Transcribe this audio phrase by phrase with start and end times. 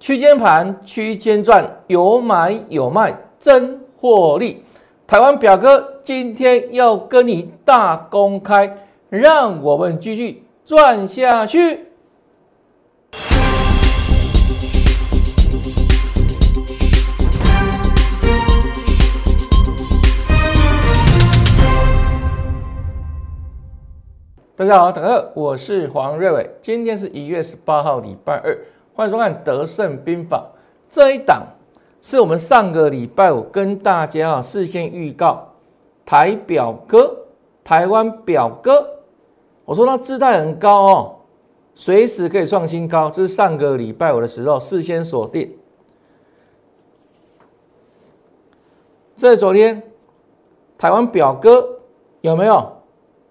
[0.00, 4.64] 区间盘、区间赚，有买有卖，真获利。
[5.06, 8.78] 台湾表哥今天要跟你大公开，
[9.10, 11.88] 让我们继续赚下去。
[24.56, 26.50] 大家好，大家好，我是黄瑞伟。
[26.62, 28.58] 今天是一月十八号，礼拜二，
[28.94, 30.38] 欢迎收看《德胜兵法》
[30.90, 31.46] 这一档，
[32.02, 35.48] 是我们上个礼拜五跟大家啊事先预告
[36.04, 37.16] 台表哥，
[37.62, 38.84] 台湾表哥，
[39.64, 41.16] 我说他姿态很高哦，
[41.74, 45.56] 随时可以创新高，这是上个礼拜五的时候事先锁定。
[49.16, 49.82] 这昨天
[50.76, 51.78] 台湾表哥
[52.22, 52.72] 有没有？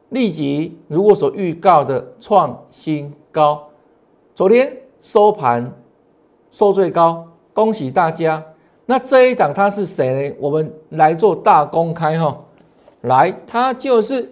[0.10, 3.68] 立即如果所预告的创新高，
[4.34, 5.72] 昨天收盘
[6.52, 8.44] 收最高，恭喜大家。
[8.86, 10.36] 那这一档它是谁呢？
[10.40, 12.36] 我们来做大公开哈，
[13.02, 14.32] 来，它就是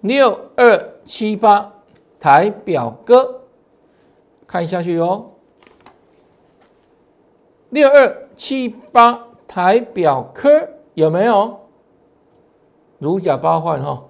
[0.00, 1.70] 六二七八
[2.18, 3.42] 台表哥，
[4.46, 5.26] 看下去哦，
[7.70, 10.50] 六二七八台表科
[10.94, 11.60] 有没有
[12.98, 14.02] 如假包换哈？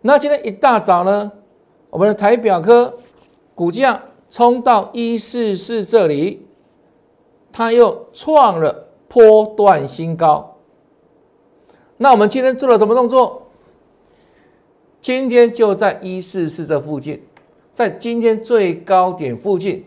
[0.00, 1.30] 那今天一大早呢，
[1.88, 2.92] 我们的台表科
[3.54, 4.02] 股价
[4.34, 6.44] 冲到一四四这里，
[7.52, 10.56] 它又创了波段新高。
[11.98, 13.42] 那我们今天做了什么动作？
[15.00, 17.22] 今天就在一四四这附近，
[17.72, 19.84] 在今天最高点附近，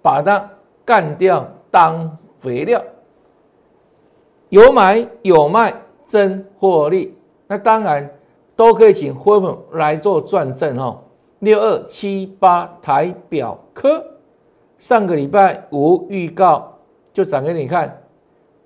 [0.00, 0.48] 把它
[0.84, 2.80] 干掉当肥料，
[4.50, 5.74] 有买有卖，
[6.06, 7.16] 真获利。
[7.48, 8.08] 那当然。
[8.54, 11.02] 都可以请辉粉来做转正哈，
[11.42, 14.04] 六二七八台表科，
[14.78, 16.78] 上个礼拜五预告
[17.12, 18.04] 就涨给你看，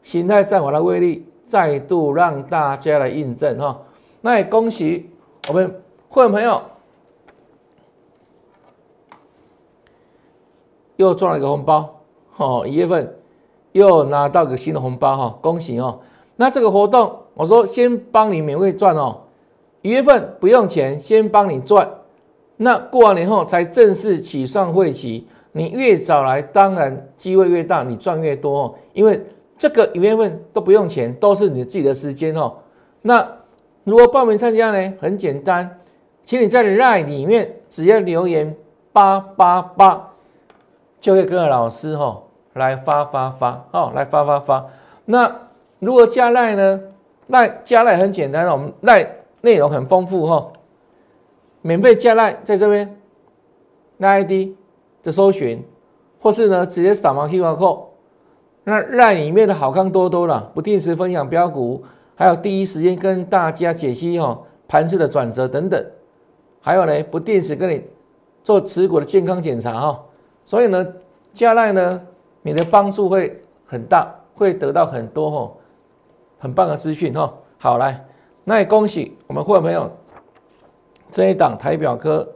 [0.02, 3.80] 形态战法的威力再度让大家来印证哈，
[4.20, 5.08] 那也恭喜
[5.48, 6.60] 我们会员朋友
[10.96, 12.02] 又赚了一个红包
[12.36, 13.16] 哦，一月份
[13.72, 16.00] 又拿到个新的红包哈，恭喜哦！
[16.36, 19.22] 那这个活动我说先帮你免费赚哦。
[19.80, 21.88] 一月份不用钱，先帮你赚，
[22.58, 25.26] 那过完年后才正式起算会期。
[25.52, 28.76] 你越早来，当然机会越大，你赚越多。
[28.92, 29.22] 因为
[29.56, 32.54] 这个一月份都不用钱，都是你自己的时间哦。
[33.02, 33.26] 那
[33.84, 34.92] 如果报名参加呢？
[35.00, 35.78] 很简单，
[36.24, 38.54] 请你在 LINE 里面只要留言
[38.92, 40.10] 八八八，
[41.00, 42.22] 就会跟老师哈
[42.54, 44.66] 来发发发哦，来发发发。
[45.04, 45.34] 那
[45.78, 46.80] 如果加 LINE 呢
[47.30, 49.06] ？LINE 加 LINE 很简单，我们 LINE。
[49.42, 50.50] 内容很丰富哈，
[51.66, 52.96] 免费加赖在这边，
[53.96, 54.54] 那 ID
[55.02, 55.64] 的搜寻，
[56.20, 57.80] 或是呢直接扫描 QR code，
[58.62, 61.82] 那赖里面的好看多多了，不定时分享标股，
[62.14, 65.84] 还有第一时间跟大家解析哈盘势的转折等等，
[66.60, 67.82] 还有呢不定时跟你
[68.44, 70.04] 做持股的健康检查哈，
[70.44, 70.86] 所以呢
[71.32, 72.00] 加赖呢
[72.42, 75.52] 你的帮助会很大，会得到很多哈
[76.38, 78.04] 很棒的资讯哈，好来。
[78.48, 79.90] 那也恭喜我们会员朋友，
[81.10, 82.26] 这一档台表科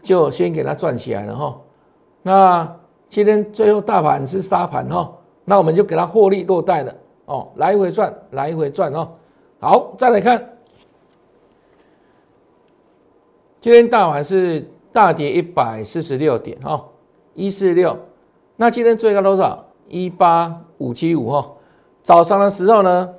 [0.00, 1.60] 就先给它转起来了哈。
[2.22, 2.76] 那
[3.08, 5.12] 今天最后大盘是杀盘哈，
[5.44, 6.94] 那我们就给它获利落袋了
[7.26, 9.08] 哦，来回转，来回转哦。
[9.60, 10.50] 好，再来看，
[13.60, 16.84] 今天大盘是大跌一百四十六点哈，
[17.34, 17.96] 一四六。
[18.56, 19.64] 那今天最高多少？
[19.88, 21.50] 一八五七五哈。
[22.02, 23.14] 早上的时候呢？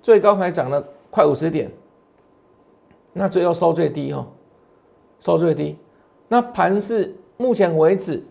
[0.00, 1.70] 最高还涨了快五十点，
[3.12, 4.26] 那最后收最低哈，
[5.20, 5.76] 收最低。
[6.28, 8.22] 那盘是目前为止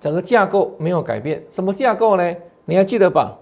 [0.00, 2.34] 整个架构没有改变，什么架构呢？
[2.64, 3.38] 你还记得吧？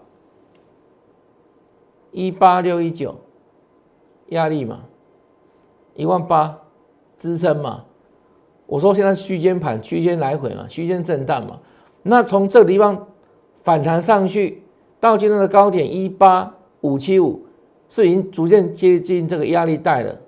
[2.10, 3.14] 一八六一九
[4.28, 4.84] 压力嘛，
[5.94, 6.58] 一万八
[7.16, 7.84] 支撑嘛。
[8.66, 11.59] 我说现在区间盘区间来回嘛，区间震荡嘛。
[12.03, 13.06] 那从这个地方
[13.62, 14.62] 反弹上去
[15.00, 17.47] 到今天的高点一八五七五。
[17.94, 20.18] 是已经逐渐接近这个压力带了，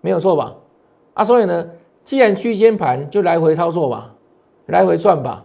[0.00, 0.54] 没有错吧？
[1.14, 1.68] 啊，所以呢，
[2.04, 4.14] 既然区间盘就来回操作吧，
[4.66, 5.44] 来回转吧。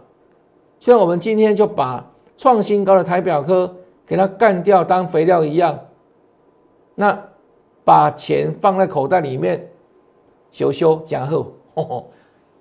[0.78, 2.04] 像我们今天就把
[2.36, 3.74] 创新高的台表科
[4.06, 5.78] 给它干掉当肥料一样，
[6.94, 7.18] 那
[7.84, 9.68] 把钱放在口袋里面
[10.50, 11.52] 修修加厚，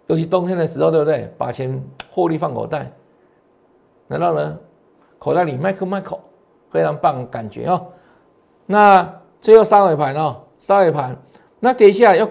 [0.08, 1.34] 尤其冬天的时候，对不对？
[1.38, 2.92] 把钱获利放口袋，
[4.08, 4.58] 难道呢？
[5.18, 6.20] 口袋里麦克麦克，
[6.70, 7.88] 非常棒的感觉哦。
[8.68, 9.12] 那
[9.42, 11.18] 最后三尾盘哦，三尾盘，
[11.66, 12.30] 那跌下来要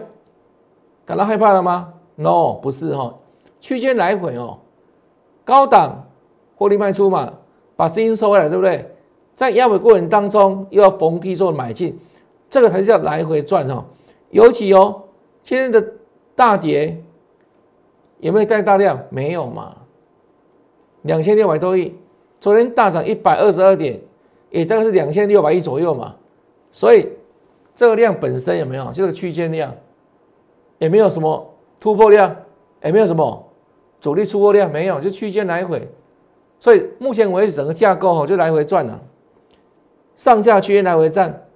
[1.05, 3.13] 感到害怕了吗？No，不是哈，
[3.61, 4.59] 区间来回哦，
[5.45, 6.07] 高档
[6.55, 7.33] 获利卖出嘛，
[7.75, 8.89] 把资金收回来，对不对？
[9.35, 11.99] 在压尾过程当中又要逢低做买进，
[12.49, 13.85] 这个才是叫来回赚哦。
[14.31, 15.03] 尤其哦，
[15.43, 15.85] 今天的
[16.37, 17.03] 大跌
[18.21, 18.97] 有没有带大量？
[19.11, 19.75] 没有嘛，
[21.03, 21.93] 两千六百多亿。
[22.41, 24.01] 昨天大涨一百二十二点，
[24.51, 26.15] 也大概是两千六百亿左右嘛。
[26.71, 27.09] 所以
[27.75, 28.91] 这个量本身有没有？
[28.93, 29.75] 就是区间量，
[30.79, 32.35] 也没有什么突破量，
[32.82, 33.49] 也没有什么
[34.00, 35.91] 主力出货量，没有，就区间来回。
[36.61, 39.00] 所以目前为止整个架构哈就来回转了。
[40.17, 41.47] 上下区间来回站，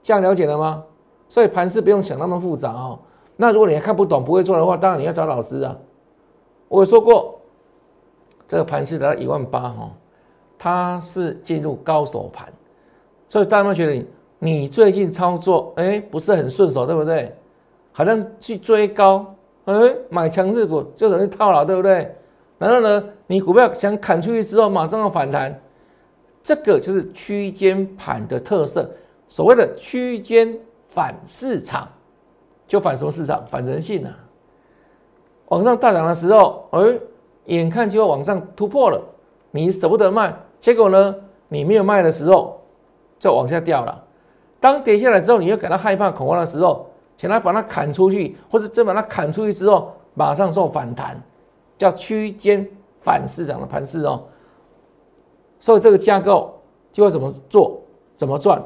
[0.00, 0.84] 这样了解了吗？
[1.28, 2.98] 所以盘势不用想那么复杂哦。
[3.36, 5.76] 那如果你还看不懂、不会做的话，当然你要找老师啊。
[6.68, 7.40] 我说过，
[8.46, 9.90] 这个盘势达到一万八哈，
[10.56, 12.52] 它是进入高手盘，
[13.28, 14.06] 所以大家会觉得你
[14.44, 17.34] 你最近操作哎不是很顺手，对不对？
[17.92, 19.74] 好像去追高，哎
[20.10, 22.14] 买强势股就等于套牢，对不对？
[22.58, 25.58] 然后呢，你股票想砍出去之后马上要反弹。
[26.42, 28.86] 这个就是区间盘的特色，
[29.28, 30.54] 所谓的区间
[30.90, 31.88] 反市场，
[32.68, 33.42] 就反什么市场？
[33.46, 34.12] 反人性啊！
[35.46, 36.98] 往上大涨的时候，哎，
[37.46, 39.02] 眼看就要往上突破了，
[39.52, 41.14] 你舍不得卖，结果呢，
[41.48, 42.60] 你没有卖的时候，
[43.18, 44.03] 就往下掉了。
[44.64, 46.86] 当跌下来之后，你又感到害怕恐慌的时候，
[47.18, 51.22] 想要把它砍出去，或者真把它砍出去之后，马上做反弹，
[51.76, 52.66] 叫区间
[53.02, 54.22] 反市场的盘势哦。
[55.60, 56.58] 所以这个架构
[56.94, 57.78] 就会怎么做，
[58.16, 58.64] 怎么赚，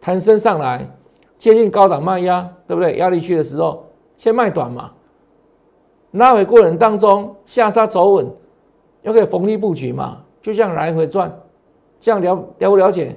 [0.00, 0.88] 弹升上来，
[1.36, 2.96] 接近高档卖压，对不对？
[2.98, 3.86] 压力区的时候
[4.16, 4.92] 先卖短嘛，
[6.12, 8.30] 拉回过程当中下杀走稳，
[9.02, 11.28] 又可以逢低布局嘛，就这样来回转，
[11.98, 13.16] 这样了了不了解？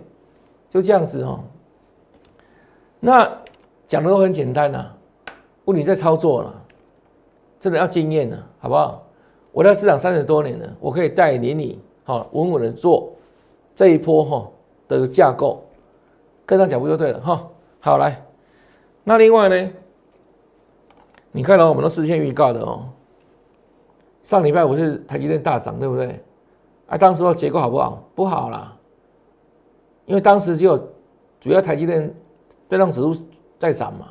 [0.72, 1.42] 就这样子哦。
[3.02, 3.30] 那
[3.88, 4.86] 讲的都很简单呐，
[5.66, 6.64] 问你在操作了，
[7.60, 9.04] 真的要经验了，好不好？
[9.52, 11.78] 我在市场三十多年了，我可以带领你。
[12.04, 13.12] 好，稳稳的做
[13.76, 14.50] 这一波哈
[14.88, 15.64] 的架构，
[16.46, 17.50] 跟上脚步就对了哈。
[17.80, 18.24] 好来，
[19.04, 19.72] 那另外呢，
[21.32, 22.88] 你看到我们都事先预告的哦。
[24.22, 26.24] 上礼拜五是台积电大涨，对不对？
[26.88, 28.04] 啊，当时的结构好不好？
[28.14, 28.78] 不好啦，
[30.06, 30.78] 因为当时只有
[31.40, 32.14] 主要台积电
[32.72, 33.14] 带动指数
[33.60, 34.08] 在涨嘛。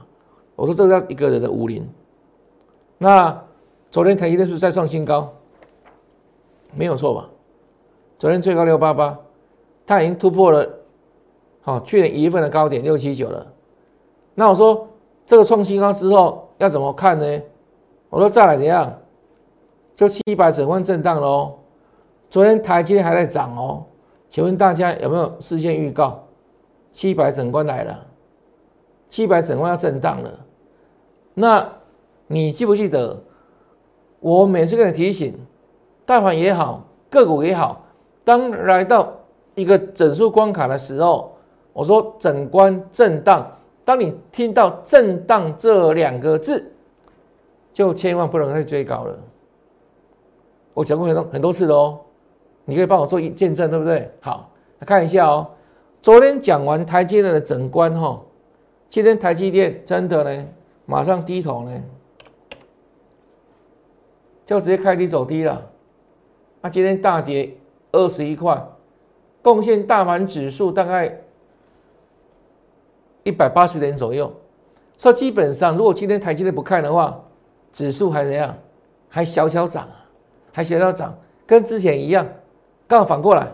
[0.54, 1.88] 我说这个叫一个人的五零。
[2.98, 3.42] 那
[3.90, 5.32] 昨天台积电是再创新高，
[6.74, 7.26] 没有错吧？
[8.18, 9.18] 昨天最高六八八，
[9.86, 10.68] 它已经突破了，
[11.62, 13.46] 好，去年一月份的高点六七九了。
[14.34, 14.86] 那我说
[15.24, 17.42] 这个创新高之后要怎么看呢？
[18.10, 18.94] 我说再来怎样？
[19.94, 21.54] 就七百整关震荡喽。
[22.28, 23.86] 昨天台阶还在涨哦，
[24.28, 26.22] 请问大家有没有事先预告？
[26.92, 28.06] 七百整关来了，
[29.10, 30.30] 七百整关要震荡了。
[31.34, 31.70] 那
[32.26, 33.22] 你记不记得
[34.20, 35.38] 我每次跟你提醒，
[36.06, 37.84] 大盘也好，个股也好。
[38.24, 39.12] 当来到
[39.54, 41.32] 一个整数关卡的时候，
[41.72, 43.46] 我说整关震荡。
[43.84, 46.64] 当你听到“震荡”这两个字，
[47.72, 49.18] 就千万不能再追高了。
[50.72, 51.98] 我讲过很多很多次了哦，
[52.64, 54.08] 你可以帮我做一见证，对不对？
[54.20, 54.48] 好，
[54.78, 55.48] 来看一下哦。
[56.00, 58.20] 昨天讲完台阶的整关哈，
[58.90, 60.46] 今天台积电真的呢，
[60.84, 61.82] 马上低头呢，
[64.44, 65.70] 就直接开低走低了。
[66.60, 67.56] 那今天大跌。
[67.92, 68.56] 二十一块，
[69.42, 71.22] 贡献大盘指数大概
[73.24, 74.32] 一百八十点左右。
[74.96, 77.20] 所以基本上，如果今天台积电不看的话，
[77.72, 78.56] 指数还怎样？
[79.08, 80.06] 还小小涨啊，
[80.52, 81.18] 还小小涨，
[81.48, 82.24] 跟之前一样。
[82.86, 83.48] 刚好反过来，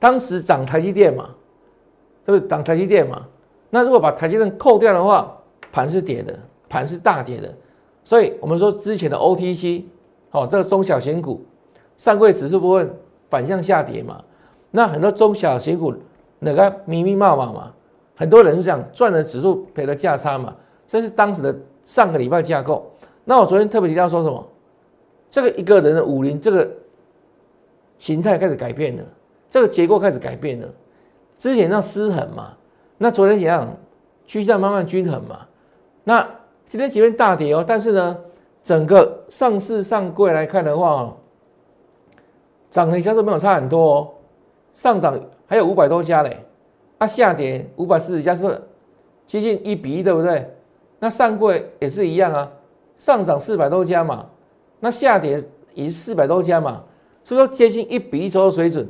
[0.00, 1.30] 当时涨台积电嘛，
[2.24, 2.48] 对不对？
[2.48, 3.24] 涨台积电嘛。
[3.74, 5.36] 那如果把台积电扣掉的话，
[5.72, 6.38] 盘是跌的，
[6.68, 7.52] 盘是大跌的。
[8.04, 9.82] 所以我们说之前的 OTC，
[10.30, 11.44] 哦，这个中小型股，
[11.96, 12.88] 上柜指数部分。
[13.30, 14.22] 反向下跌嘛，
[14.70, 15.92] 那很多中小型股
[16.38, 17.72] 那个密密麻麻嘛，
[18.14, 20.54] 很多人是讲赚了指数赔了价差嘛，
[20.86, 21.52] 这是当时的
[21.82, 22.88] 上个礼拜架构。
[23.24, 24.46] 那我昨天特别提到说什么？
[25.28, 26.70] 这个一个人的五零这个
[27.98, 29.02] 形态开始改变了，
[29.50, 30.68] 这个结构开始改变了。
[31.36, 32.52] 之前那失衡嘛，
[32.98, 33.76] 那昨天怎样？
[34.26, 35.40] 趋向慢慢均衡嘛。
[36.04, 36.28] 那
[36.66, 38.16] 今天前面大跌哦，但是呢，
[38.62, 41.14] 整个上市上柜来看的话。
[42.70, 44.08] 涨的家数没有差很多哦，
[44.72, 46.44] 上涨还有五百多家嘞，
[46.98, 48.60] 啊下跌五百四十家，是不是
[49.28, 50.52] 接近一比一，对不对？
[50.98, 52.50] 那上柜也是一样啊，
[52.96, 54.26] 上涨四百多家嘛，
[54.80, 55.40] 那下跌
[55.72, 56.82] 也是四百多家嘛，
[57.22, 58.84] 是不是接近一比一左右水准？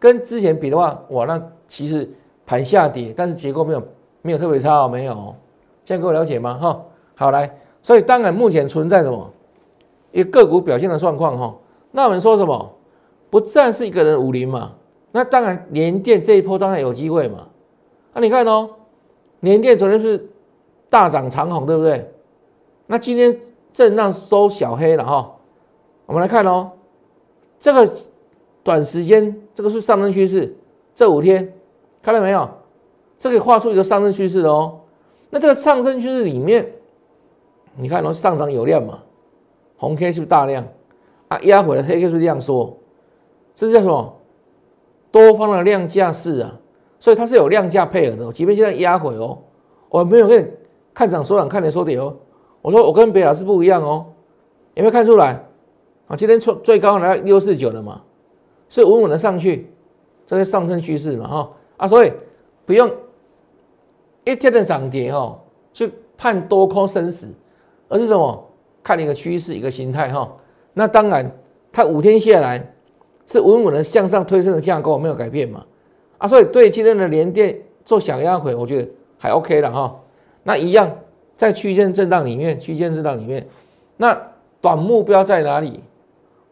[0.00, 2.10] 跟之前比的话，哇，那其实
[2.50, 3.80] 盘下跌，但是结构没有
[4.22, 5.36] 没有特别差哦，没有，
[5.84, 6.54] 这样各位了解吗？
[6.54, 6.82] 哈，
[7.14, 7.48] 好来，
[7.80, 9.30] 所以当然目前存在什么
[10.10, 11.56] 一个个股表现的状况哈，
[11.92, 12.72] 那我们说什么？
[13.30, 14.72] 不站是一个人五零嘛？
[15.12, 17.46] 那当然联电这一波当然有机会嘛。
[18.14, 18.68] 那你看哦，
[19.38, 20.28] 联电昨天是
[20.88, 22.12] 大涨长红，对不对？
[22.88, 23.40] 那今天
[23.72, 25.36] 震荡收小黑了哈。
[26.06, 26.72] 我们来看哦，
[27.60, 27.88] 这个
[28.64, 30.52] 短时间这个是上升趋势，
[30.96, 31.52] 这五天
[32.02, 32.48] 看到没有？
[33.18, 34.80] 这个画出一个上升趋势的哦。
[35.28, 36.66] 那这个上升趋势里面，
[37.76, 38.98] 你看哦，上涨有量嘛？
[39.76, 40.66] 红 K 是不是大量？
[41.28, 42.76] 啊，压回来黑 K 是不是量缩？
[43.54, 44.16] 这叫什么？
[45.12, 46.58] 多方的量价势啊，
[46.98, 48.32] 所以它是有量价配合的。
[48.32, 49.38] 即便现在压回哦，
[49.88, 50.50] 我没有跟
[50.94, 52.16] 看涨说涨，看跌说跌哦。
[52.62, 54.06] 我说我跟别老师不一样哦，
[54.74, 55.44] 有没有看出来？
[56.08, 58.00] 啊，今天最最高来到六四九了嘛，
[58.68, 59.70] 所以稳稳的上去，
[60.26, 62.12] 这是上升趋势嘛，哈啊，所以
[62.66, 62.90] 不用
[64.24, 65.38] 一天的涨跌哈
[65.72, 67.26] 去判多空生死，
[67.88, 68.46] 而是什么？
[68.82, 70.30] 看一个趋势，一个形态哈。
[70.74, 71.30] 那当然，
[71.72, 72.74] 它五天下来
[73.26, 75.64] 是稳稳的向上推升的架构没有改变嘛，
[76.18, 80.00] 啊，所以对今天的连电做小压回，我觉得还 OK 了哈。
[80.42, 80.94] 那一样。
[81.36, 83.48] 在区间震荡里面，区间震荡里面，
[83.96, 84.14] 那
[84.60, 85.82] 短目标在哪里？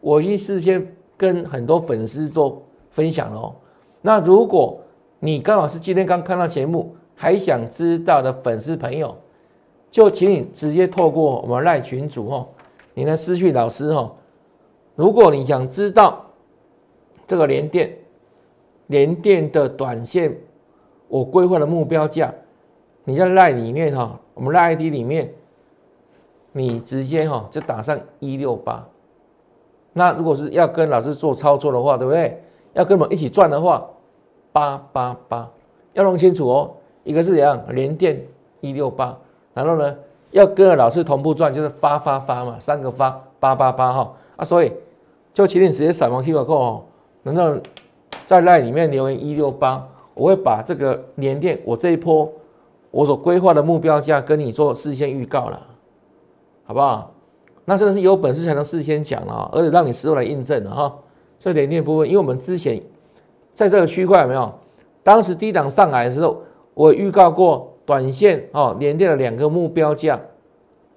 [0.01, 0.83] 我已经事先
[1.15, 2.59] 跟很多粉丝做
[2.89, 3.55] 分享了哦。
[4.01, 4.81] 那如果
[5.19, 9.15] 你刚好是今天刚看到节目，还想知道的粉丝朋友，
[9.91, 12.47] 就请你直接透过我们赖群主哦，
[12.93, 14.13] 你的私讯老师哦。
[14.95, 16.25] 如果你想知道
[17.27, 17.97] 这个连电
[18.87, 20.35] 连电的短线，
[21.07, 22.33] 我规划的目标价，
[23.03, 24.19] 你在赖里面哈。
[24.33, 25.29] 我们赖 ID 里面，
[26.53, 28.87] 你直接哈就打上一六八。
[29.91, 32.41] 那如果是要跟老师做操作的话，对不对？
[32.71, 33.85] 要跟我们一起赚的话，
[34.51, 35.49] 八八八，
[35.93, 36.71] 要弄清楚哦。
[37.03, 38.21] 一个是怎样连电
[38.61, 39.17] 一六八，
[39.53, 39.95] 然后呢
[40.31, 44.43] 要跟老师同步赚，就是发发发嘛，三个发八八八哈啊。
[44.43, 44.71] 所以
[45.33, 46.83] 就请你直接闪光 Q R code 哦，
[47.23, 47.59] 能够
[48.25, 52.31] 在赖里面留言一六八，我会把这个连电我这一波。
[52.91, 55.61] 我所规划的目标价跟你做事先预告了，
[56.63, 57.11] 好不好？
[57.65, 60.95] 那真的是有本事才能事先讲了，而且让你事后来印证了哈。
[61.37, 62.81] 这连电部分，因为我们之前
[63.59, 64.53] 在这个区块有没有？
[65.03, 66.41] 当时低档上来的时候，
[66.73, 70.17] 我预告过短线哦，连跌了两个目标价。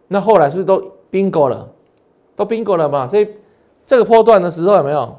[0.06, 1.68] 那后来是不是都 bingo 了？
[2.36, 3.08] 都 bingo 了嘛？
[3.08, 3.28] 这
[3.84, 5.18] 这个波段的时候有没有？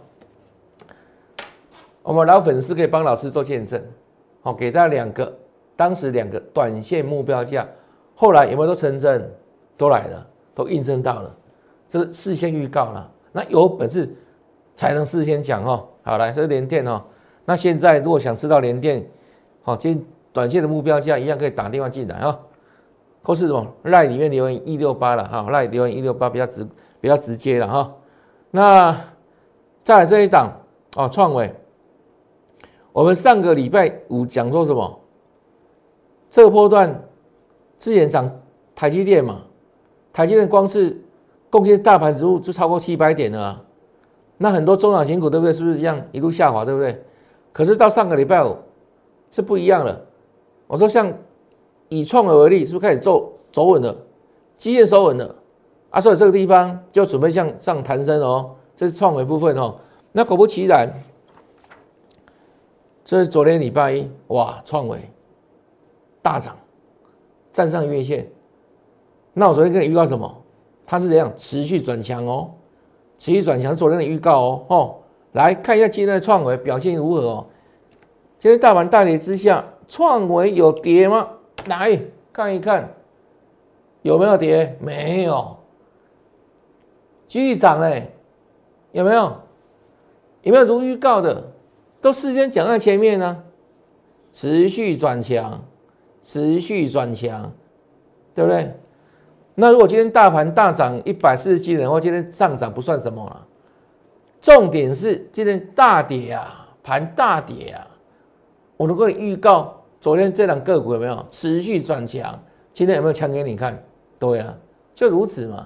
[2.02, 3.82] 我们老粉丝可以帮老师做见证，
[4.42, 5.34] 好，给大家两个。
[5.76, 7.68] 当时两个短线目标价，
[8.16, 9.30] 后来有没有都成真？
[9.76, 11.36] 都来了，都印证到了，
[11.90, 13.12] 这是事先预告了。
[13.32, 14.16] 那有本事
[14.76, 15.86] 才能事先讲哦。
[16.04, 17.02] 好，来这是连电哦。
[17.46, 19.06] 那现在如果想知道连电，
[19.62, 22.40] 好，今短线的目标价一样可以打电话进来啊。
[23.26, 26.68] 或是什么赖里面留言一六八了哈，赖留言一六八比较直
[27.00, 27.94] 比较直接了哈。
[28.52, 28.94] 那
[29.82, 30.52] 再来这一档
[30.98, 31.56] 哦，创伟，
[32.92, 35.00] 我们上个礼拜五讲说什么？
[36.30, 37.02] 这个波段
[37.80, 38.30] 之前涨
[38.76, 39.44] 台积电嘛，
[40.12, 41.02] 台积电光是
[41.50, 43.64] 贡献大盘指数就超过七百点了，
[44.38, 45.54] 那很多中小型股对不对？
[45.54, 47.02] 是不是一样一路下滑，对不对？
[47.54, 48.58] 可是到上个礼拜五
[49.32, 50.02] 是不一样了。
[50.68, 51.14] 我说像
[51.88, 53.96] 以创为例，是不是开始走走稳了，
[54.58, 55.36] 基业收稳了
[55.92, 56.02] 啊？
[56.02, 59.76] 所以这个地方就准备向上弹升哦，这是创维部分哦。
[60.12, 60.92] 那果不其然，
[63.06, 65.00] 这是昨天礼拜一哇，创维。
[66.22, 66.56] 大涨，
[67.52, 68.28] 站上月线。
[69.34, 70.44] 那我昨天跟你预告什么？
[70.86, 72.52] 它是怎样持续转强哦？
[73.18, 74.66] 持续转强，昨天的预告哦。
[74.68, 74.96] 哦，
[75.34, 77.46] 来看一下今天的创维表现如何哦？
[78.40, 81.28] 今天大盘大跌之下，创维有跌吗？
[81.68, 82.00] 来
[82.32, 82.90] 看一看，
[84.02, 84.78] 有没有跌？
[84.80, 85.58] 没有，
[87.28, 88.12] 继续涨嘞，
[88.92, 89.36] 有没有？
[90.42, 91.52] 有没有如预告的？
[92.02, 93.44] 都事先讲在前面呢，
[94.32, 95.63] 持续转强。
[96.25, 97.52] 持续转强，
[98.34, 98.74] 对不对？
[99.56, 103.48] 那如果今天大盘大涨一百四十几点，或今天上涨不算什么了。
[104.44, 107.88] 重点是今天大跌啊，盘大跌啊。
[108.76, 112.38] 我能够预告昨天这两个股有没有持续转强？
[112.74, 113.82] 今天有没有强给你看？
[114.20, 114.54] 对啊，
[114.94, 115.66] 就如此嘛。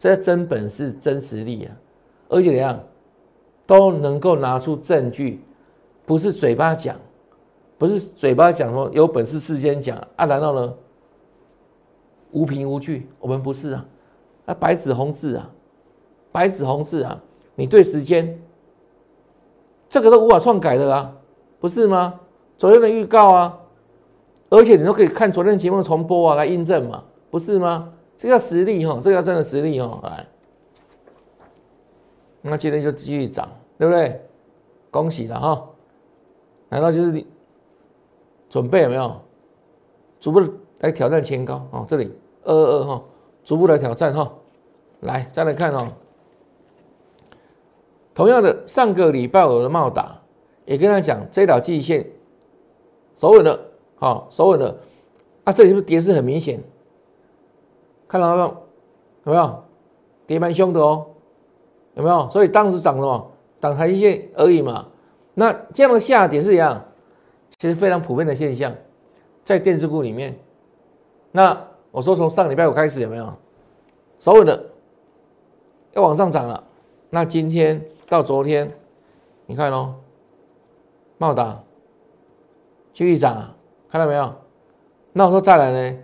[0.00, 1.76] 这真本事、真实力啊，
[2.28, 2.80] 而且怎样
[3.64, 5.40] 都能够拿出证据，
[6.04, 6.96] 不是嘴巴讲。
[7.78, 10.24] 不是嘴巴讲说有本事事先讲啊？
[10.24, 10.74] 难道呢
[12.32, 13.08] 无凭无据？
[13.20, 13.86] 我们不是啊，
[14.46, 15.48] 啊白纸红字啊，
[16.32, 17.22] 白纸红字啊！
[17.58, 18.40] 你对时间
[19.88, 21.12] 这个都无法篡改的啊，
[21.58, 22.20] 不是吗？
[22.56, 23.58] 昨天的预告啊，
[24.48, 27.92] 而且你都可以看昨天节目重播啊来印证嘛，不是吗？
[28.16, 29.98] 这叫实力哈，这叫真的实力哈！
[30.04, 30.26] 来，
[32.42, 34.24] 那今天就继续涨，对不对？
[34.92, 35.68] 恭喜了哈！
[36.68, 37.26] 难道就是你
[38.48, 39.20] 准备有没有
[40.20, 40.40] 逐步
[40.78, 41.84] 来挑战前高哦？
[41.88, 42.12] 这里
[42.44, 43.02] 二二二哈，
[43.42, 44.32] 逐步来挑战哈。
[45.00, 45.88] 来，再来看哦。
[48.18, 50.20] 同样的，上个礼拜我的茂达
[50.64, 52.04] 也跟他讲，这条季线
[53.14, 53.60] 守稳了，
[53.94, 54.76] 好，守稳了。
[55.44, 56.60] 啊，这里是不是跌势很明显？
[58.08, 58.48] 看到没有？
[59.26, 59.62] 有没有？
[60.26, 61.06] 跌蛮凶的哦，
[61.94, 62.28] 有没有？
[62.28, 63.30] 所以当时涨什么？
[63.60, 64.84] 涨台线而已嘛。
[65.34, 66.84] 那这样的下跌是一样，
[67.56, 68.74] 其实非常普遍的现象，
[69.44, 70.36] 在电子股里面。
[71.30, 71.56] 那
[71.92, 73.32] 我说从上礼拜五开始有没有？
[74.18, 74.60] 守稳的，
[75.92, 76.64] 要往上涨了。
[77.10, 77.80] 那今天。
[78.08, 78.72] 到昨天，
[79.46, 79.94] 你看哦，
[81.18, 81.62] 茂达
[82.92, 83.54] 继续涨，
[83.90, 84.34] 看到没有？
[85.12, 85.98] 那我说再来呢，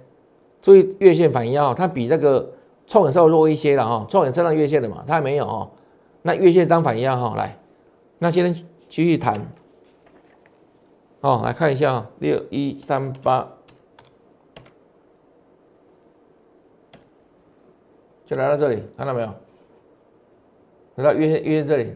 [0.61, 2.53] 注意月线反应啊，它比那个
[2.87, 5.71] 创远稍微弱一些了哈，创远站上月线的嘛，它还没有哦。
[6.23, 7.59] 那月线当反应啊哈，来，
[8.19, 8.55] 那今天
[8.89, 9.41] 继续谈，
[11.21, 13.49] 哦，来看一下啊，六一三八，
[18.27, 19.44] 就来到这里，看到没有？
[20.97, 21.93] 来到月线，月线这里，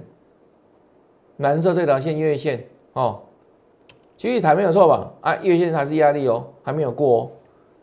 [1.37, 3.21] 蓝色这条线月线哦，
[4.17, 5.13] 继续抬没有错吧？
[5.21, 7.31] 啊，月线还是压力哦，还没有过哦，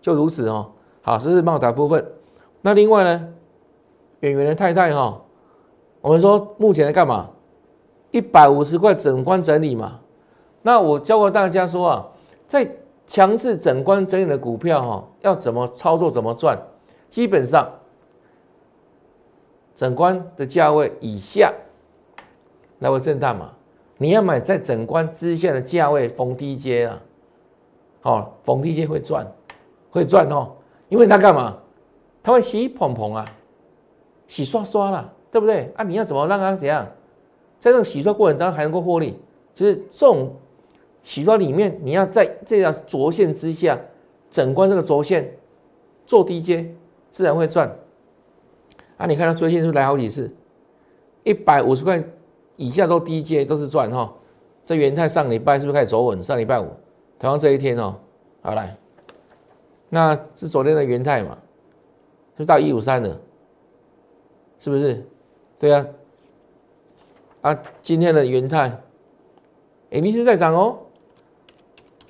[0.02, 0.72] 就如此哦。
[1.02, 2.06] 好，这是茂达部分。
[2.62, 3.34] 那另外呢，
[4.20, 5.22] 远远的太太哈，
[6.02, 7.30] 我们说目前在干嘛？
[8.12, 10.00] 一百五十块整关整理嘛。
[10.62, 12.08] 那我教过大家说啊，
[12.48, 12.70] 在
[13.08, 16.60] 强势整关整理的股票哈，要怎么操作，怎么赚？
[17.08, 17.72] 基本上。
[19.76, 21.54] 整关的价位以下
[22.80, 23.52] 来回震荡嘛？
[23.98, 27.02] 你要买在整关之下的价位逢低接啊！
[28.02, 29.30] 好，逢低接会赚，
[29.92, 30.52] 会赚哦。
[30.90, 31.58] 因为它干嘛？
[32.24, 33.26] 它会洗蓬蓬啊，
[34.28, 35.72] 洗刷刷啦，对不对？
[35.76, 36.86] 啊，你要怎么让它怎样，
[37.60, 39.20] 在这种洗刷过程当中还能够获利？
[39.54, 40.34] 就是这种
[41.04, 43.80] 洗刷里面，你要在这条轴线之下，
[44.30, 45.38] 整关这个轴线
[46.06, 46.74] 做低阶，
[47.10, 47.74] 自然会赚。
[48.98, 50.34] 啊，你看它最近是不是来好几次？
[51.24, 52.04] 一百五十块
[52.56, 54.14] 以下都低阶，都是赚哈。
[54.64, 56.22] 这元泰上礼拜是不是开始走稳？
[56.24, 56.68] 上礼拜五，
[57.20, 57.96] 同样这一天哦，
[58.42, 58.76] 好来，
[59.90, 61.38] 那是昨天的元泰嘛，
[62.38, 63.20] 是到一五三的，
[64.60, 65.06] 是不是？
[65.60, 65.86] 对啊。
[67.42, 68.70] 啊，今天的元泰，
[69.92, 70.80] 哎，你是在涨哦。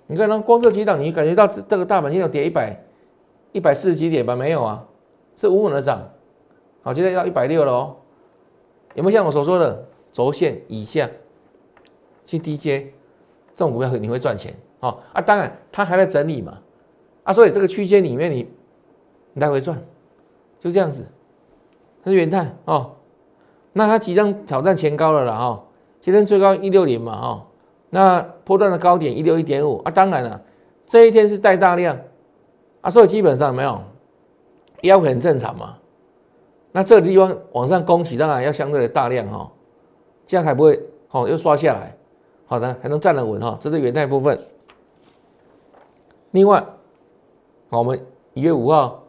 [0.07, 2.79] 你看，那光这几档，你感觉到这个大盘今天跌一百
[3.51, 4.35] 一百四十几点吧？
[4.35, 4.85] 没有啊，
[5.35, 6.01] 是稳稳的涨。
[6.85, 7.95] 好，现在要一百六了哦，
[8.93, 11.09] 有没有像我所说的轴线以下
[12.27, 12.81] 去低阶
[13.55, 15.19] 这种股票，你会赚钱哦啊！
[15.19, 16.59] 当然，它还在整理嘛
[17.23, 18.47] 啊，所以这个区间里面你
[19.33, 19.81] 来回赚，
[20.59, 21.07] 就这样子。
[22.03, 22.91] 它是元泰哦，
[23.73, 25.63] 那它即将挑战前高了了哈，
[25.99, 27.47] 今天最高一六零嘛哈，
[27.89, 30.39] 那波段的高点一六一点五啊，当然了，
[30.85, 31.97] 这一天是带大量
[32.81, 33.81] 啊，所以基本上没有
[34.83, 35.79] 腰很正常嘛。
[36.75, 39.49] 那这个地方往上攻起，当然要相对的大量哈，
[40.25, 41.95] 这样还不会好又刷下来，
[42.45, 44.37] 好的还能站得稳哈，这是元泰部分。
[46.31, 46.61] 另外，
[47.69, 47.97] 好，我们
[48.33, 49.01] 一月五号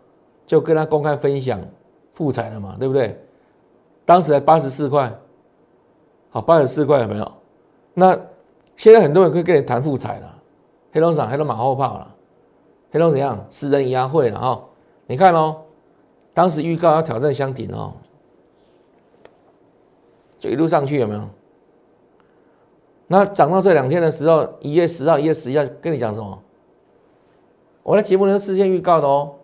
[0.46, 1.60] 就跟他公开分享
[2.12, 3.20] 复彩了嘛，对不对？
[4.04, 5.12] 当时才八十四块，
[6.30, 7.32] 好，八十四块有没有？
[7.94, 8.16] 那
[8.76, 10.38] 现在很多人可以跟你谈复彩了，
[10.92, 12.14] 黑龙场黑龙马后炮了，
[12.92, 13.44] 黑龙怎样？
[13.50, 14.62] 私人压会了哈，
[15.08, 15.62] 你看哦。
[16.36, 17.94] 当时预告要挑战箱顶哦，
[20.38, 21.22] 就一路上去有没有？
[23.06, 26.38] 那涨到这两天的时候，一月十号、一月十一号跟你讲什么？
[27.82, 29.36] 我在节目里事先预告的哦。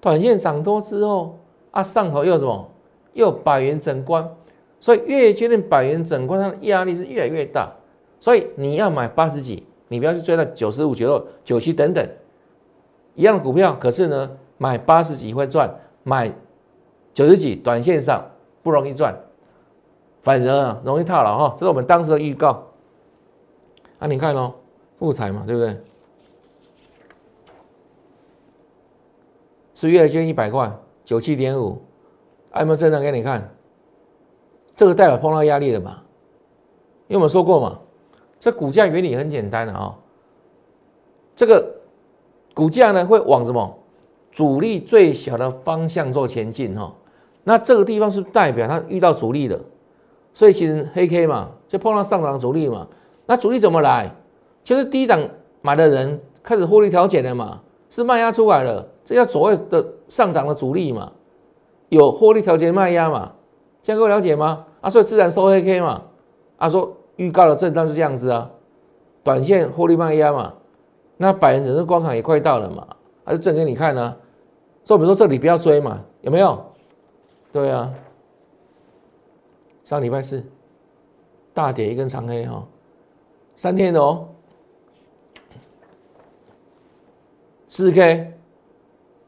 [0.00, 1.36] 短线涨多之后
[1.72, 2.70] 啊，上头又什么？
[3.14, 4.30] 又百元整关，
[4.78, 7.68] 所以越接近百元整关，它的压力是越来越大。
[8.20, 12.08] 所以你要买八十几，你不要去追到九十五、九六、九七等等
[13.16, 13.76] 一样的股票。
[13.80, 15.68] 可是呢，买八十几会赚。
[16.08, 16.32] 买
[17.12, 18.24] 九十几，短线上
[18.62, 19.12] 不容易赚，
[20.22, 21.56] 反而容易套牢哈。
[21.58, 22.64] 这是我们当时的预告。
[23.98, 24.54] 啊，你看哦，
[25.00, 25.82] 复彩嘛，对不对？
[29.74, 30.72] 是月均一百块，
[31.04, 31.82] 九七点五，
[32.54, 33.52] 有没有正常给你看？
[34.76, 36.04] 这个代表碰到压力了嘛？
[37.08, 37.80] 因为我们说过嘛，
[38.38, 39.98] 这股价原理很简单的啊，
[41.34, 41.80] 这个
[42.54, 43.78] 股价呢会往什么？
[44.36, 46.92] 阻力最小的方向做前进哈，
[47.44, 49.58] 那这个地方是代表它遇到阻力的，
[50.34, 52.86] 所以其实黑 K 嘛，就碰到上涨阻力嘛。
[53.24, 54.14] 那阻力怎么来？
[54.62, 55.18] 就是低档
[55.62, 61.10] 买的人开始获利调节了嘛，是卖压出来了，这叫所谓的上涨的阻力嘛，
[61.88, 63.32] 有获利调节卖压嘛，
[63.82, 64.66] 这样各位了解吗？
[64.82, 66.02] 啊，所以自然收黑 K 嘛，
[66.58, 68.50] 啊，说预告的震荡是这样子啊，
[69.24, 70.52] 短线获利卖压嘛，
[71.16, 72.86] 那百元整数关卡也快到了嘛，
[73.24, 74.14] 啊，就证给你看呢。
[74.86, 76.64] 说比如说这里不要追嘛，有没有？
[77.52, 77.92] 对啊，
[79.82, 80.42] 上礼拜四
[81.52, 82.64] 大跌一根长黑哈，
[83.56, 84.28] 三天的哦，
[87.68, 88.32] 四 K，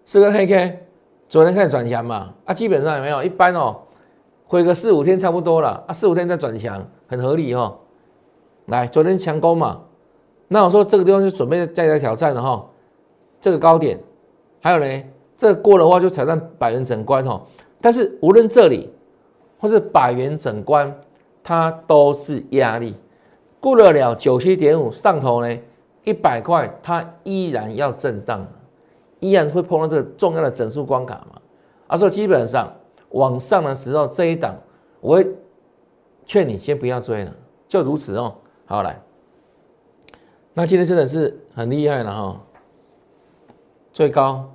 [0.05, 0.87] 四根黑 K，
[1.29, 3.23] 昨天开始转强嘛，啊，基本上有没有？
[3.23, 3.81] 一般哦。
[4.47, 7.79] 回个四五天差不多了啊，四五天再转强，很合理哈。
[8.67, 9.83] 来，昨天强攻嘛，
[10.47, 12.67] 那我说这个地方就准备再来挑战了哈。
[13.43, 14.01] 这个高点，
[14.63, 15.05] 还有呢，
[15.39, 17.43] 这过的话就挑战百元整关哈。
[17.81, 18.93] 但是无论这里
[19.59, 20.95] 或是百元整关，
[21.43, 22.95] 它都是压力。
[23.59, 25.59] 过得了九七点五上头呢，
[26.05, 28.47] 一百块它依然要震荡，
[29.21, 31.41] 依然会碰到这个重要的整数关卡嘛。
[31.87, 32.71] 啊，所以基本上。
[33.13, 34.55] 往上的时候，这一档
[35.01, 35.27] 我会
[36.27, 37.35] 劝你先不要追了，
[37.67, 38.35] 就如此哦。
[38.67, 39.01] 好来，
[40.53, 42.41] 那今天真的是很厉害了哈，
[43.95, 44.47] 最高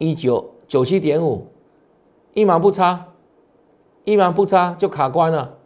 [0.00, 1.46] 一九九七点五，
[2.32, 3.06] 一毛不差，
[4.04, 5.58] 一毛不差就卡关了。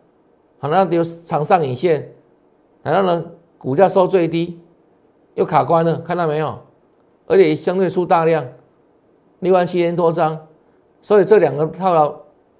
[0.59, 2.13] 好，那有长上影线，
[2.83, 3.25] 然后呢，
[3.59, 4.59] 股价收最低，
[5.35, 6.59] 又卡关了，看到没有？
[7.29, 8.45] 而且相对出大量，
[9.39, 10.49] 六万七千多张。
[11.01, 12.13] 所以这两个套牢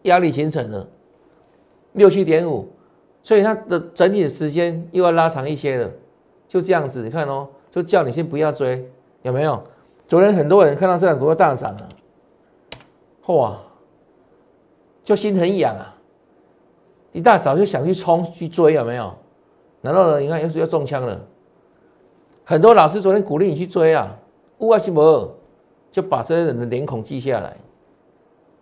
[0.03, 0.87] 压力形成了
[1.95, 2.69] 六七点五，
[3.25, 5.91] 所以它的整体的时间又要拉长一些了，
[6.47, 8.89] 就这样子，你看哦，就叫你先不要追，
[9.23, 9.61] 有没有？
[10.07, 11.89] 昨天很多人看到这两股票大涨了，
[13.35, 13.59] 哇，
[15.03, 15.95] 就心很痒啊，
[17.13, 19.13] 一大早就想去冲去追，有没有？
[19.81, 21.21] 然后呢，你看又是要中枪了，
[22.45, 24.15] 很多老师昨天鼓励你去追啊，
[24.59, 25.35] 乌阿西摩
[25.91, 27.57] 就把这些人的脸孔记下来。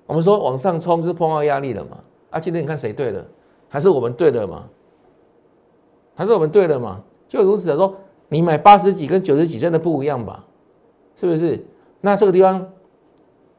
[0.07, 1.99] 我们说往上冲是碰到压力了嘛？
[2.31, 3.25] 啊，今天你看谁对了？
[3.69, 4.65] 还是我们对了嘛？
[6.15, 7.03] 还是我们对了嘛？
[7.29, 7.95] 就如此的说，
[8.29, 10.45] 你买八十几跟九十几真的不一样吧？
[11.23, 11.65] 是不是？
[12.01, 12.69] 那这个地方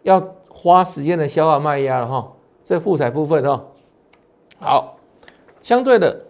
[0.01, 2.29] 要花时间的消化卖压了哈。
[2.65, 3.65] 这复彩部分哈，
[4.59, 4.97] 好，
[5.61, 6.25] 相对的，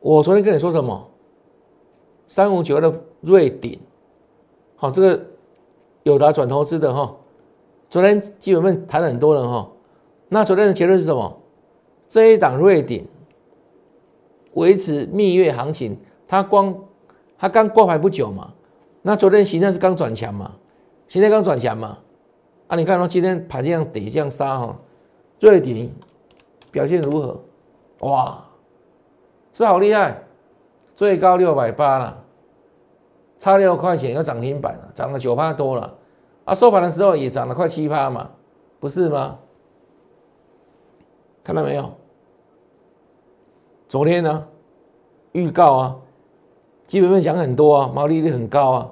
[0.00, 1.08] 我昨天跟你说什么？
[2.26, 3.78] 三五九的瑞鼎，
[4.76, 5.22] 好，这个
[6.04, 7.14] 友达转投资的哈。
[7.90, 9.70] 昨天基本面谈了很多人哈，
[10.30, 11.38] 那昨天的结论是什么？
[12.08, 13.04] 这一档瑞典
[14.54, 16.74] 维持蜜月行情，它光
[17.36, 18.54] 它刚挂牌不久嘛，
[19.02, 20.52] 那昨天形态是刚转强嘛，
[21.08, 21.98] 形态刚转强嘛，
[22.68, 24.76] 啊，你看到今天盘这样跌这样杀哈，
[25.40, 25.90] 瑞典
[26.70, 27.40] 表现如何？
[28.00, 28.44] 哇，
[29.52, 30.22] 是好厉害，
[30.94, 32.24] 最高六百八了，
[33.38, 35.96] 差六块钱要涨停板了，涨了九趴多了。
[36.44, 38.30] 啊，收盘的时候也涨了快七趴嘛，
[38.78, 39.38] 不是吗？
[41.42, 41.92] 看到没有？
[43.88, 44.46] 昨天呢，
[45.32, 45.96] 预告啊，
[46.90, 48.90] 基本面讲很多啊，毛利率很高啊，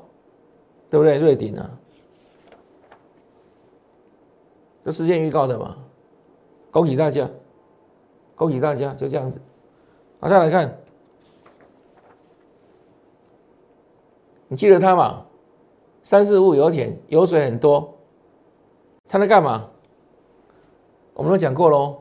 [0.89, 1.19] 对不对？
[1.19, 1.69] 瑞鼎啊，
[4.85, 5.77] 这事先预告的嘛，
[6.71, 7.29] 恭喜大家，
[8.37, 9.41] 恭喜大家，就这样子。
[10.21, 10.79] 好，再来看，
[14.47, 15.27] 你记得他吗？
[16.05, 17.99] 三四五油田油水很多，
[19.09, 19.69] 它在干嘛？
[21.15, 21.97] 我们都讲过喽，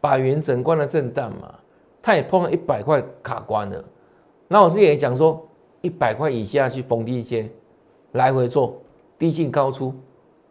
[0.00, 1.54] 百元整关的震荡嘛，
[2.00, 3.84] 它也碰了一百块卡关了。
[4.48, 5.46] 那我之前也讲说，
[5.80, 7.50] 一百块以下去逢低接，
[8.12, 8.80] 来回做
[9.18, 9.92] 低进高出，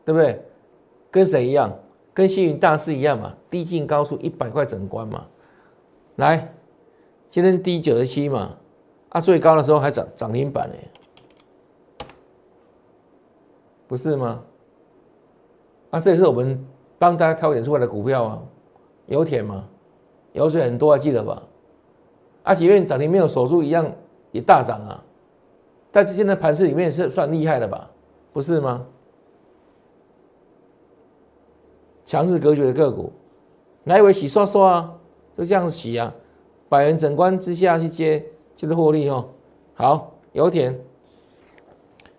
[0.03, 0.41] 对不对？
[1.10, 1.73] 跟谁一样？
[2.13, 5.25] 跟星云大师一样嘛，低进高出一百块整关嘛。
[6.15, 6.53] 来，
[7.29, 8.58] 今天低九十七嘛，
[9.10, 10.75] 啊，最高的时候还涨涨停板呢。
[13.88, 14.43] 不是吗？
[15.91, 16.65] 啊，这也是我们
[16.97, 18.41] 帮大家挑选出来的股票啊，
[19.08, 19.67] 油田嘛，
[20.34, 21.41] 油水很多啊，记得吧？
[22.45, 23.91] 啊，即便涨停没有手术一样
[24.31, 25.03] 也大涨啊，
[25.91, 27.89] 但是现在盘市里面是算厉害的吧？
[28.31, 28.86] 不是吗？
[32.05, 33.12] 强势格局的个股，
[33.86, 34.93] 来回洗刷刷啊，
[35.36, 36.13] 就这样洗啊，
[36.69, 38.23] 百元整关之下去接，
[38.55, 39.27] 就是获利哦。
[39.73, 40.79] 好，油田，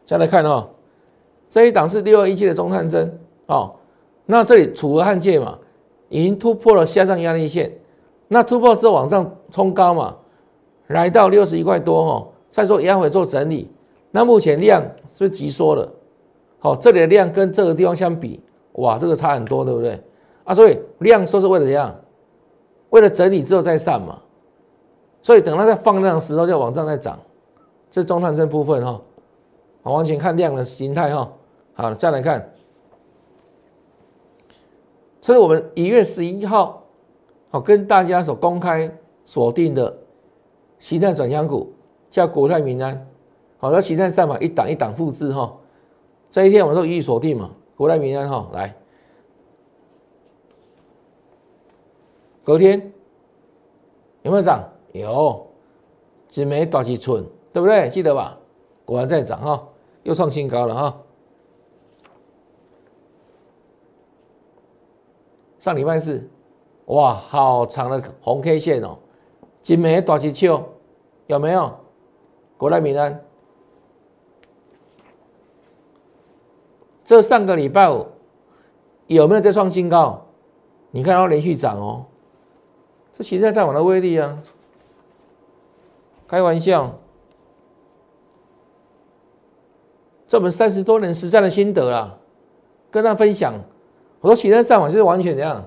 [0.05, 0.69] 再来看哦。
[1.49, 3.77] 这一档是六二一七的中探针哦，
[4.27, 5.57] 那这里楚河汉界嘛，
[6.09, 7.73] 已经突破了下降压力线，
[8.29, 10.17] 那突破之后往上冲高嘛，
[10.89, 13.71] 来到六十一块多哈，再说压回做整理，
[14.11, 15.93] 那目前量是不是急缩了？
[16.59, 18.41] 好，这里的量跟这个地方相比，
[18.73, 20.03] 哇，这个差很多，对不对？
[20.45, 21.95] 啊，所以量说是为了怎样？
[22.91, 24.19] 为了整理之后再上嘛，
[25.21, 27.19] 所以等它再放量的时候就往上再涨，
[27.91, 29.01] 这中探针部分哈，
[29.83, 31.31] 好，完全看量的形态哈。
[31.75, 32.53] 好，再来看，
[35.21, 36.86] 这是我们一月十一号，
[37.57, 39.97] 好跟大家所公开锁定的
[40.79, 41.73] 形态转向股，
[42.11, 43.09] 叫国泰民安。
[43.57, 45.57] 好，那形态战法一档一档复制哈。
[46.31, 48.77] 这一天我们都予以锁定嘛，国泰民安哈，来，
[52.45, 52.93] 隔天
[54.21, 54.63] 有没有涨？
[54.93, 55.47] 有，
[56.29, 57.89] 只没短期寸，对不对？
[57.89, 58.39] 记得吧？
[58.85, 59.67] 果然在涨哈，
[60.03, 61.03] 又创新高了哈。
[65.59, 66.29] 上礼拜四，
[66.87, 68.99] 哇，好长的红 K 线哦，
[69.63, 70.63] 金梅大吉秋
[71.27, 71.73] 有没有？
[72.57, 73.23] 国泰民安，
[77.05, 78.07] 这上个礼拜五
[79.07, 80.25] 有没有再创新高？
[80.91, 82.07] 你看它连续涨哦，
[83.13, 84.43] 这实在在我的威力啊！
[86.27, 86.91] 开玩笑，
[90.27, 92.19] 这我们三十多年实战的心得啊，
[92.91, 93.55] 跟他分享。
[94.21, 95.63] 我说，现在战法就是完全怎样，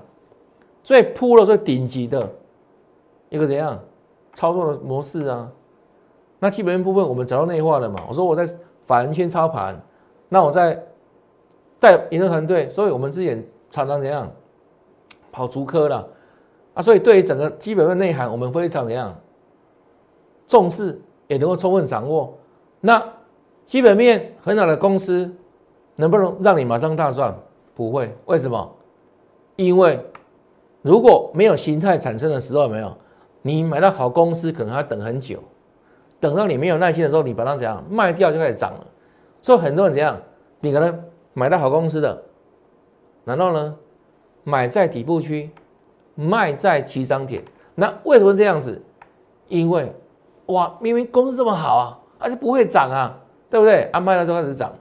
[0.82, 2.28] 最铺了最顶级的
[3.28, 3.78] 一个怎样
[4.32, 5.50] 操作的模式啊？
[6.38, 8.02] 那基本面部分我们找到内化了嘛？
[8.08, 8.46] 我说我在
[8.86, 9.80] 法人圈操盘，
[10.28, 10.82] 那我在
[11.78, 14.30] 带研究团队，所以我们之前常常怎样
[15.30, 16.08] 跑足科了
[16.74, 16.82] 啊？
[16.82, 19.14] 所以对于整个基本面内涵，我们非常怎样
[20.48, 22.32] 重视，也能够充分掌握。
[22.80, 23.02] 那
[23.66, 25.30] 基本面很好的公司，
[25.96, 27.34] 能不能让你马上大赚？
[27.74, 28.74] 不会，为什么？
[29.56, 29.98] 因为
[30.82, 32.96] 如果没有形态产生的时候，没有
[33.42, 35.38] 你买到好公司，可能要等很久，
[36.18, 38.86] 等到你没有耐心的时候，你把它怎样卖掉就开始涨了。
[39.42, 40.20] 所以很多人怎样，
[40.60, 42.22] 你可能买到好公司的，
[43.24, 43.76] 然后呢？
[44.42, 45.50] 买在底部区，
[46.14, 48.82] 卖在起涨点，那为什么这样子？
[49.48, 49.92] 因为
[50.46, 53.82] 哇，明明公司这么好啊，而且不会涨啊，对不对？
[53.92, 54.72] 啊，卖了就开始涨。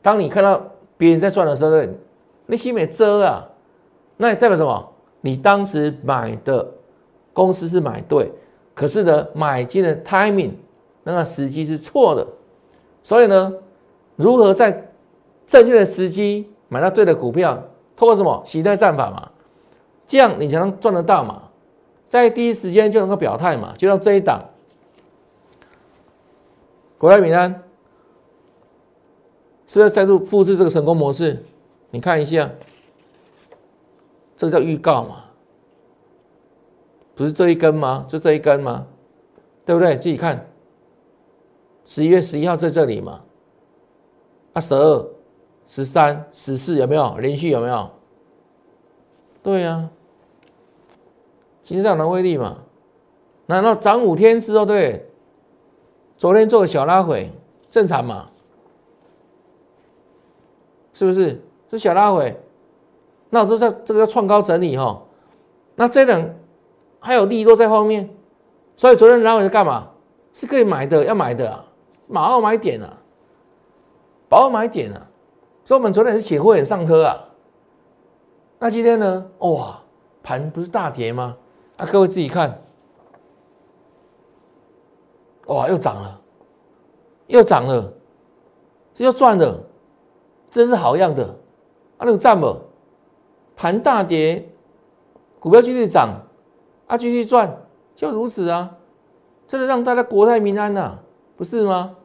[0.00, 0.62] 当你看到。
[0.98, 1.72] 别人在赚的时候，
[2.46, 3.46] 那些没遮啊，
[4.16, 4.92] 那代表什么？
[5.20, 6.66] 你当时买的
[7.32, 8.30] 公司是买对，
[8.74, 10.52] 可是呢，买进的 timing
[11.02, 12.26] 那个时机是错的。
[13.02, 13.52] 所以呢，
[14.16, 14.90] 如何在
[15.46, 17.62] 正确的时机买到对的股票，
[17.96, 19.30] 通过什么形态战法嘛？
[20.06, 21.42] 这样你才能赚得到嘛，
[22.08, 23.72] 在第一时间就能够表态嘛。
[23.76, 24.44] 就像这一档，
[26.98, 27.62] 国泰民安。
[29.68, 31.44] 是不是再度复制这个成功模式？
[31.90, 32.48] 你看一下，
[34.36, 35.24] 这个叫预告嘛？
[37.14, 38.04] 不是这一根吗？
[38.08, 38.86] 就这一根吗？
[39.64, 39.96] 对不对？
[39.96, 40.46] 自己看，
[41.84, 43.22] 十一月十一号在这里嘛？
[44.52, 45.08] 啊，十二、
[45.66, 47.48] 十三、十四有没有连续？
[47.48, 47.90] 有没有？
[49.42, 49.88] 对呀，
[51.64, 52.58] 形式上的威力嘛？
[53.46, 55.08] 难道涨五天之后，对？
[56.18, 57.30] 昨天做个小拉回，
[57.70, 58.28] 正常嘛？
[60.92, 62.38] 是不是是小拉回？
[63.30, 65.02] 那我说这这个叫创高整理哈。
[65.74, 66.34] 那这等
[67.00, 68.08] 还有利多在后面，
[68.76, 69.90] 所以昨天拉回是干嘛？
[70.32, 71.64] 是可以买的，要买的啊，
[72.06, 72.98] 马上买点啊，
[74.28, 75.06] 把握买点啊。
[75.64, 77.16] 所以我们昨天是请会员上车啊。
[78.58, 79.26] 那今天呢？
[79.38, 79.78] 哇，
[80.22, 81.36] 盘不是大跌吗？
[81.76, 82.62] 啊，各位自己看，
[85.46, 86.20] 哇，又涨了，
[87.26, 87.92] 又涨了，
[88.94, 89.62] 这又赚了。
[90.50, 91.24] 真是好样的，
[91.98, 92.58] 啊，那个站不？
[93.56, 94.48] 盘大跌，
[95.40, 96.20] 股票继续涨，
[96.86, 97.58] 啊，继续赚，
[97.96, 98.76] 就如此啊，
[99.48, 100.98] 真的让大家国泰民安呐，
[101.36, 101.96] 不是吗？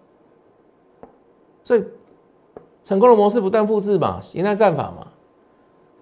[1.64, 1.84] 所以
[2.84, 5.08] 成功的模式不断复制嘛，形态战法嘛，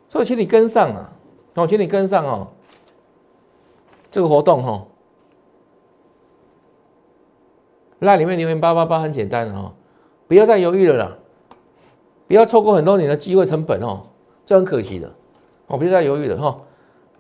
[0.08, 1.14] 所以请你跟上啊，
[1.56, 2.48] 我请你跟上哦，
[4.12, 4.86] 这个活动哈，
[7.98, 9.74] 那里面留言八八八很简单哦，
[10.28, 11.18] 不要再犹豫了啦。
[12.28, 14.04] 不要错过很多年的机会成本哦，
[14.46, 15.12] 这很可惜的。
[15.70, 16.60] 我不要再犹豫了哈。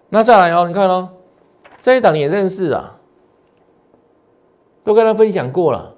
[0.09, 1.09] 那再来哦，你看哦，
[1.79, 2.99] 这一档也认识啊，
[4.83, 5.95] 都跟他分享过了。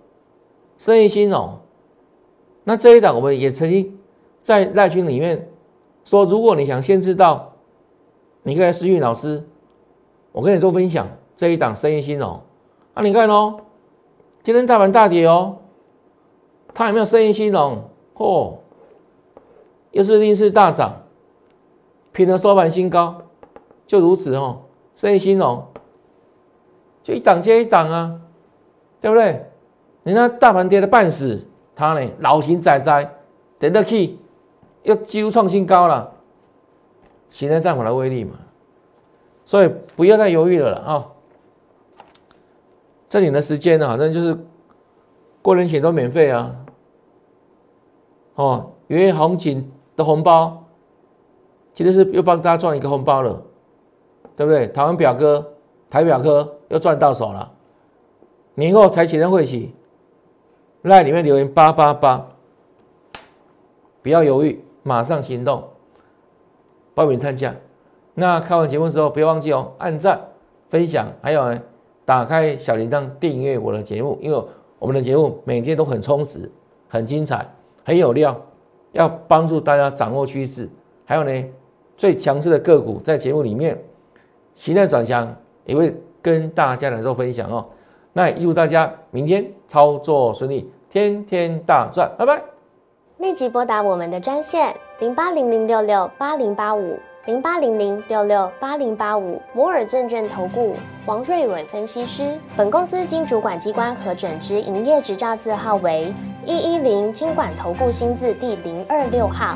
[0.78, 1.60] 生意兴哦，
[2.64, 3.98] 那这一档我们也曾经
[4.44, 5.50] 在赖群里面
[6.04, 7.54] 说，如果你想先知道，
[8.44, 9.44] 你可以来私讯老师，
[10.32, 12.42] 我跟你做分享这一档生意兴哦。
[12.94, 13.62] 那你看哦，
[14.44, 15.58] 今天大盘大跌哦，
[16.74, 17.84] 它有没有生意兴哦？
[18.16, 18.56] 嚯！
[19.92, 21.04] 又是逆势大涨，
[22.12, 23.21] 拼了收盘新高，
[23.88, 24.62] 就如此哦。
[24.95, 25.65] 生意兴隆，
[27.02, 28.19] 就一档接一档啊，
[29.00, 29.50] 对不对？
[30.04, 31.45] 你那大盘跌的半死，
[31.76, 33.10] 它呢老型仔仔，
[33.58, 34.19] 等得起，
[34.84, 36.13] 又几乎创新高了，
[37.30, 38.34] 形态战法的威力嘛。
[39.45, 41.08] 所以不要再犹豫了了啊！
[43.10, 44.38] 这里的时间呢，反正就是
[45.41, 46.56] 过年前都免费啊。
[48.36, 49.71] 哦，因为行情。
[49.93, 50.61] 的红包，
[51.82, 53.41] 其实是又帮大家赚一个红包了，
[54.36, 54.67] 对不对？
[54.67, 55.54] 台湾表哥
[55.89, 57.52] 台表哥又赚到手了，
[58.54, 59.74] 年后才启动会期，
[60.84, 62.28] 赖里面留言八八八，
[64.04, 65.63] 不要犹豫，马上行动，
[66.94, 67.56] 报名参加。
[68.13, 70.22] 那看完节目之后，不要忘记哦，按赞、
[70.67, 71.60] 分享，还有呢，
[72.06, 74.39] 打开小铃铛订阅我的节目，因为
[74.78, 76.48] 我们的节目每天都很充实、
[76.88, 77.44] 很精彩、
[77.84, 78.39] 很有料，
[78.91, 80.70] 要帮助大家掌握趋势。
[81.06, 81.46] 还有呢，
[82.02, 83.78] 最强势的个股在节目里面，
[84.56, 85.36] 形态转向
[85.66, 87.64] 也会跟大家来做分享哦。
[88.12, 92.42] 那预祝大家明天操作顺利，天天大赚，拜拜。
[93.20, 96.98] 立即拨打我们的专线零八零零六六八零八五。
[97.28, 100.74] 零八零零六六八零八五摩尔证券投顾
[101.06, 106.12] 王瑞伟分析师，本公司经主管机关核准之营业执照字号为
[106.48, 109.56] 一一零金管投顾新字第零二六号。